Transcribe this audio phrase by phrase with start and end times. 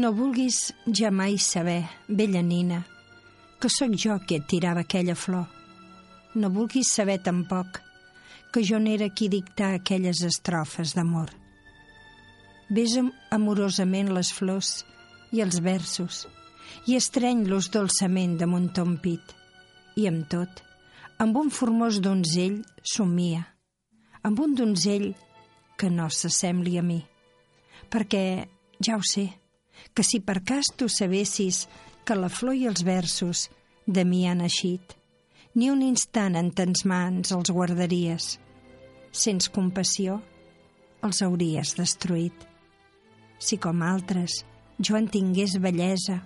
[0.00, 2.78] No vulguis jamai saber, vella nina,
[3.60, 5.48] que sóc jo qui et tirava aquella flor.
[6.40, 7.82] No vulguis saber tampoc
[8.52, 11.28] que jo n'era qui dictar aquelles estrofes d'amor.
[12.70, 13.02] Besa
[13.36, 14.70] amorosament les flors
[15.36, 16.22] i els versos
[16.88, 19.34] i estreny-los dolçament damunt ton pit.
[20.00, 20.62] I amb tot,
[21.20, 22.62] amb un formós donzell
[22.94, 23.42] somia,
[24.22, 25.10] amb un donzell
[25.76, 27.02] que no s'assembli a mi.
[27.90, 28.24] Perquè,
[28.80, 29.26] ja ho sé,
[29.94, 31.66] que si per cas tu sabessis
[32.04, 33.48] que la flor i els versos
[33.86, 34.96] de mi han eixit,
[35.54, 38.36] ni un instant en tens mans els guardaries.
[39.10, 40.20] Sens compassió,
[41.02, 42.46] els hauries destruït.
[43.40, 44.44] Si com altres
[44.78, 46.20] jo en tingués bellesa,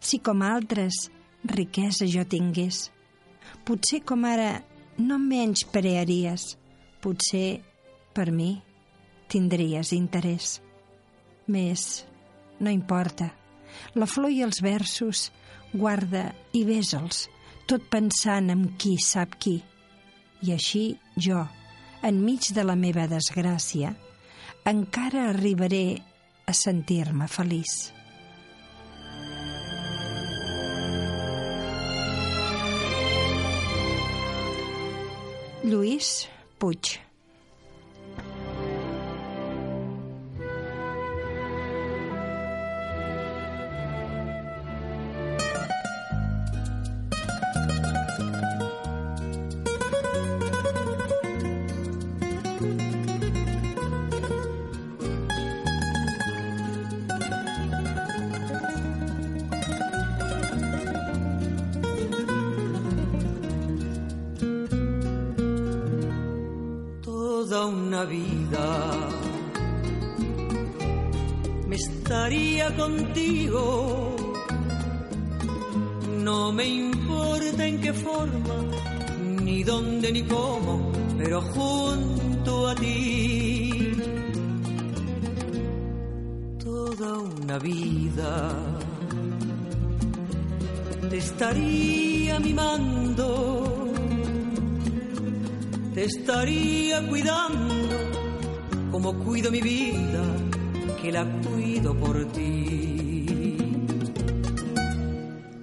[0.00, 1.08] si com altres
[1.44, 2.88] riquesa jo tingués,
[3.66, 4.62] potser com ara
[4.98, 6.54] no menys prearies,
[7.02, 7.60] potser
[8.14, 8.54] per mi
[9.28, 10.60] tindries interès.
[11.50, 12.04] Més,
[12.60, 13.30] no importa.
[13.98, 15.30] La flor i els versos
[15.72, 17.26] guarda i besa'ls,
[17.66, 19.58] tot pensant en qui sap qui.
[20.44, 20.84] I així
[21.16, 21.40] jo,
[22.04, 23.94] enmig de la meva desgràcia,
[24.68, 25.86] encara arribaré
[26.46, 27.74] a sentir-me feliç.
[35.64, 36.26] Lluís
[36.60, 37.03] Puig
[67.66, 69.08] una vida
[71.66, 74.16] me estaría contigo.
[76.22, 78.56] No me importa en qué forma,
[79.42, 83.92] ni dónde ni cómo, pero junto a ti.
[86.62, 88.50] Toda una vida
[91.10, 93.83] te estaría mimando
[95.94, 97.96] te estaría cuidando
[98.90, 100.24] como cuido mi vida,
[101.00, 103.66] que la cuido por ti.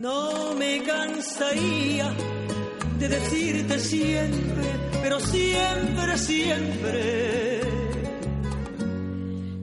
[0.00, 2.12] No me cansaría
[2.98, 4.64] de decirte siempre,
[5.02, 7.60] pero siempre, siempre,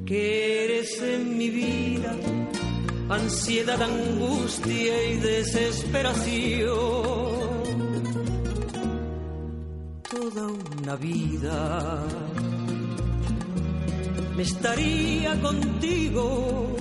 [0.06, 2.16] que eres en mi vida
[3.10, 7.43] ansiedad, angustia y desesperación
[10.34, 10.48] toda
[10.82, 12.04] una vida
[14.36, 16.76] me estaría contigo.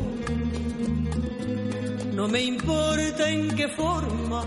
[2.15, 4.45] No me importa en qué forma,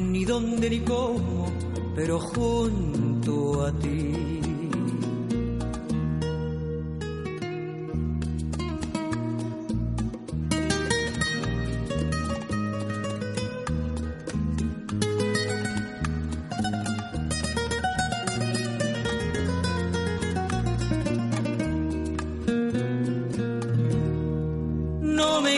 [0.00, 1.52] ni dónde ni cómo,
[1.94, 4.45] pero junto a ti.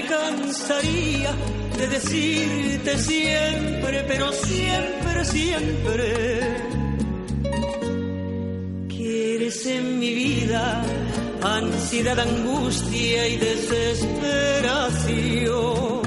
[0.08, 1.32] Cansaría
[1.76, 6.56] de decirte siempre, pero siempre, siempre,
[8.88, 10.82] que eres en mi vida
[11.42, 15.98] ansiedad, angustia y desesperación.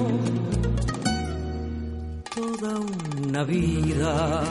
[2.36, 2.80] Toda
[3.24, 4.44] una vida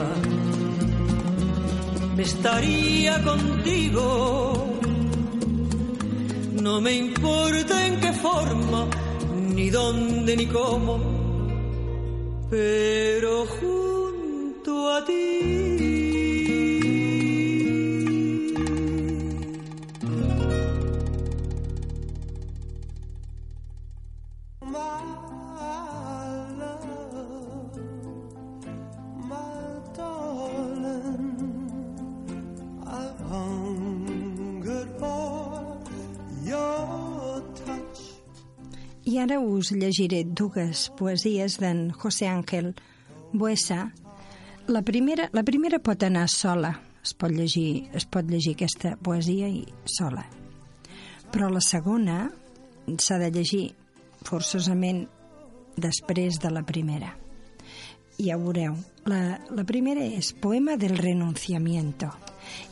[2.15, 4.71] me estaría contigo
[6.61, 8.87] no me importa en qué forma,
[9.53, 10.99] ni dónde ni cómo,
[12.49, 15.70] pero junto a ti.
[39.21, 42.73] Ara us llegiré dues poesies d'en José Ángel
[43.33, 43.91] Buesa.
[44.67, 46.71] La primera, la primera pot anar sola,
[47.03, 50.25] es pot, llegir, es pot llegir aquesta poesia i sola.
[51.31, 52.23] Però la segona
[52.97, 53.63] s'ha de llegir
[54.25, 55.05] forçosament
[55.77, 57.13] després de la primera.
[58.17, 58.75] Ja ho veureu.
[59.09, 62.11] La, la primera és Poema del renunciamiento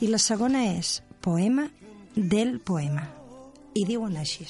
[0.02, 1.70] i la segona és Poema
[2.16, 3.08] del poema.
[3.78, 4.46] I diuen així.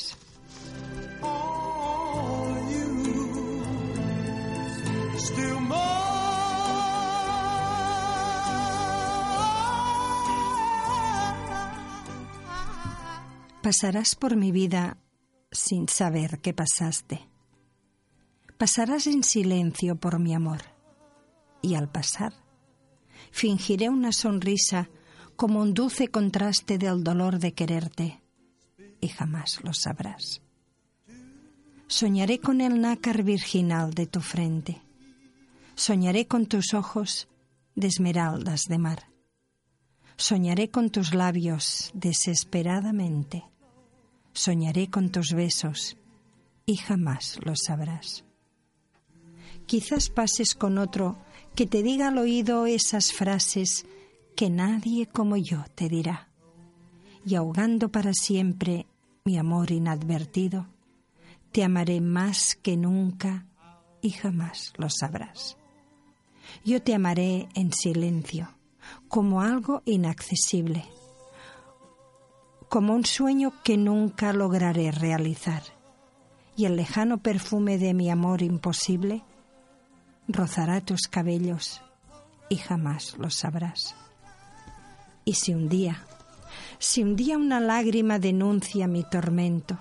[13.70, 14.98] Pasarás por mi vida
[15.52, 17.30] sin saber qué pasaste.
[18.58, 20.62] Pasarás en silencio por mi amor.
[21.62, 22.34] Y al pasar,
[23.30, 24.90] fingiré una sonrisa
[25.36, 28.24] como un dulce contraste del dolor de quererte.
[29.02, 30.42] Y jamás lo sabrás.
[31.90, 34.82] Soñaré con el nácar virginal de tu frente.
[35.76, 37.28] Soñaré con tus ojos
[37.76, 39.10] de esmeraldas de mar.
[40.16, 43.44] Soñaré con tus labios desesperadamente
[44.40, 45.98] soñaré con tus besos
[46.66, 48.24] y jamás lo sabrás.
[49.66, 51.18] Quizás pases con otro
[51.56, 53.86] que te diga al oído esas frases
[54.36, 56.30] que nadie como yo te dirá,
[57.26, 58.88] y ahogando para siempre
[59.26, 60.68] mi amor inadvertido,
[61.52, 63.46] te amaré más que nunca
[64.02, 65.58] y jamás lo sabrás.
[66.64, 68.50] Yo te amaré en silencio,
[69.08, 70.86] como algo inaccesible
[72.70, 75.64] como un sueño que nunca lograré realizar,
[76.56, 79.24] y el lejano perfume de mi amor imposible
[80.28, 81.82] rozará tus cabellos
[82.48, 83.96] y jamás lo sabrás.
[85.26, 86.04] Y si un día,
[86.78, 89.78] si un día una lágrima denuncia mi tormento,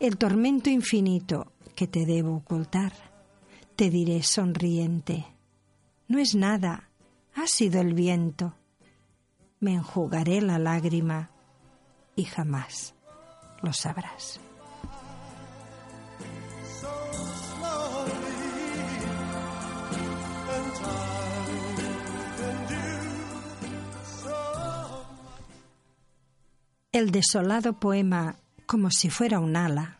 [0.00, 2.92] el tormento infinito que te debo ocultar,
[3.76, 5.26] te diré sonriente,
[6.08, 6.88] no es nada,
[7.34, 8.54] ha sido el viento.
[9.60, 11.30] Me enjugaré la lágrima
[12.16, 12.94] y jamás
[13.62, 14.40] lo sabrás.
[26.90, 28.36] El desolado poema,
[28.68, 29.96] como si fuera un ala,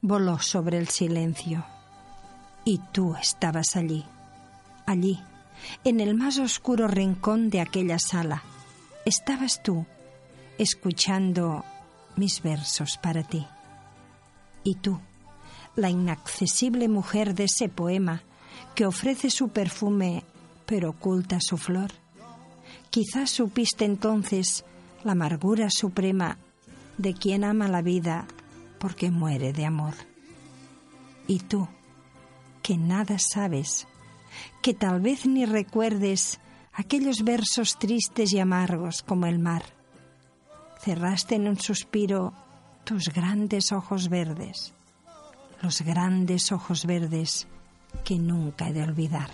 [0.00, 1.66] voló sobre el silencio.
[2.64, 4.06] Y tú estabas allí,
[4.86, 5.22] allí,
[5.84, 8.42] en el más oscuro rincón de aquella sala.
[9.04, 9.84] Estabas tú,
[10.56, 11.62] escuchando
[12.16, 13.46] mis versos para ti.
[14.64, 14.98] Y tú,
[15.76, 18.22] la inaccesible mujer de ese poema
[18.74, 20.24] que ofrece su perfume
[20.64, 21.92] pero oculta su flor,
[22.88, 24.64] quizás supiste entonces
[25.04, 26.38] la amargura suprema
[26.98, 28.26] de quien ama la vida
[28.78, 29.94] porque muere de amor.
[31.26, 31.68] Y tú,
[32.62, 33.86] que nada sabes,
[34.62, 36.40] que tal vez ni recuerdes
[36.72, 39.64] aquellos versos tristes y amargos como el mar,
[40.80, 42.32] cerraste en un suspiro
[42.84, 44.74] tus grandes ojos verdes,
[45.62, 47.48] los grandes ojos verdes
[48.04, 49.30] que nunca he de olvidar.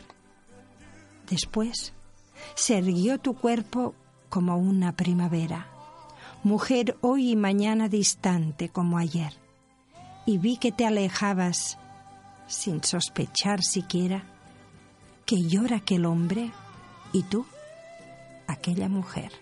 [1.28, 1.92] Después
[2.54, 3.94] se erguió tu cuerpo
[4.28, 5.71] como una primavera,
[6.42, 9.32] mujer hoy y mañana distante como ayer,
[10.26, 11.78] y vi que te alejabas
[12.46, 14.24] sin sospechar siquiera
[15.24, 16.50] que llora aquel hombre
[17.12, 17.46] y tú,
[18.46, 19.32] aquella mujer.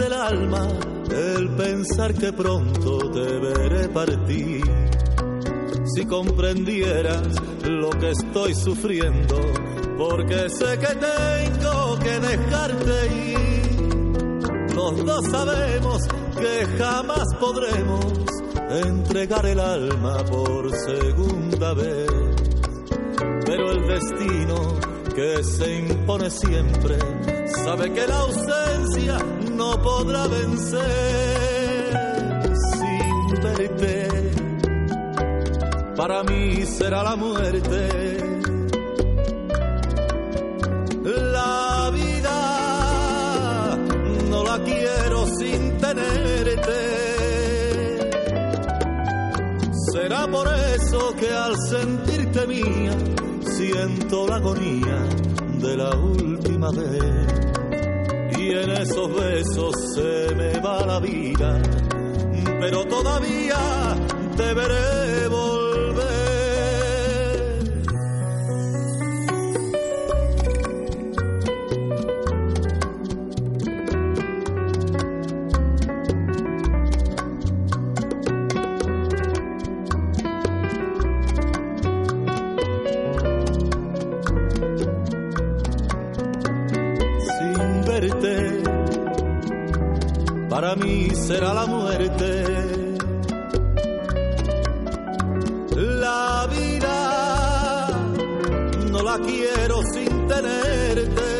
[0.00, 0.68] El alma
[1.10, 4.64] el pensar que pronto te veré partir.
[5.94, 7.28] Si comprendieras
[7.64, 9.36] lo que estoy sufriendo,
[9.96, 14.74] porque sé que tengo que dejarte ir.
[14.74, 16.02] Los dos sabemos
[16.38, 18.04] que jamás podremos
[18.68, 22.10] entregar el alma por segunda vez,
[23.46, 26.98] pero el destino que se impone siempre
[27.64, 29.18] sabe que la ausencia
[29.50, 30.78] no podrá vencer
[32.74, 34.08] sin verte.
[35.96, 37.88] Para mí será la muerte.
[41.02, 43.78] La vida
[44.28, 46.80] no la quiero sin tenerte.
[49.92, 53.25] Será por eso que al sentirte mía
[53.56, 54.98] siento la agonía
[55.60, 57.26] de la última vez.
[58.38, 61.62] Y en esos besos se me va la vida,
[62.60, 63.56] pero todavía
[64.36, 65.28] te veré
[91.26, 92.44] será la muerte.
[95.74, 97.88] La vida
[98.90, 101.30] no la quiero sin tenerte.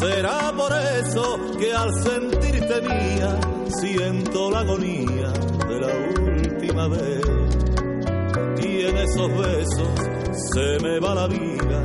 [0.00, 3.38] Será por eso que al sentirte mía
[3.80, 5.30] siento la agonía
[5.68, 5.92] de la
[6.32, 7.26] última vez.
[8.64, 9.88] Y en esos besos
[10.54, 11.82] se me va la vida,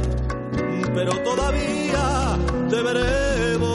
[0.94, 2.38] pero todavía
[2.70, 3.71] te veremos